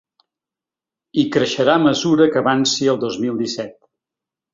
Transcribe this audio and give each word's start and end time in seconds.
I 1.23 1.25
creixerà 1.35 1.75
a 1.79 1.83
mesura 1.83 2.27
que 2.31 2.39
avanci 2.41 2.89
el 2.95 2.99
dos 3.05 3.19
mil 3.27 3.37
disset. 3.43 3.77